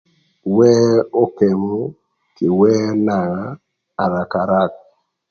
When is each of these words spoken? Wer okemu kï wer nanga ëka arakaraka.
Wer 0.55 0.91
okemu 1.23 1.79
kï 2.35 2.45
wer 2.59 2.85
nanga 3.05 3.41
ëka 3.51 4.03
arakaraka. 4.03 4.79